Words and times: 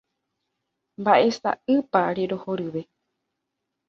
Mba'e 1.01 1.27
sa'ýpa 1.39 1.99
rerohoryve. 2.17 2.81